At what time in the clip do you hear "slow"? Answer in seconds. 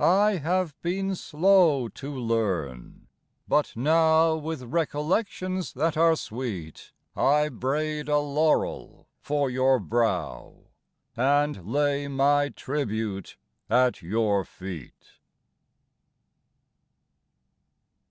1.14-1.88